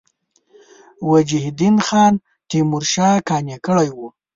وجیه 1.09 1.45
الدین 1.51 1.77
خان 1.87 2.13
تیمورشاه 2.49 3.15
یې 3.17 3.23
قانع 3.27 3.57
کړی 3.65 3.89
وو. 3.95 4.07